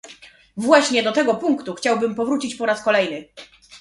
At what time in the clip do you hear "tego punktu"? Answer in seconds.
1.11-1.73